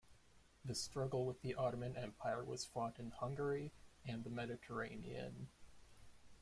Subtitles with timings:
[0.65, 3.71] The struggle with the Ottoman Empire was fought in Hungary
[4.03, 5.49] and the Mediterranean.